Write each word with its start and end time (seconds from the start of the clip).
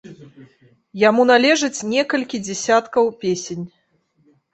Яму 1.09 1.25
належыць 1.31 1.85
некалькі 1.93 2.37
дзясяткаў 2.47 3.11
песень. 3.25 3.63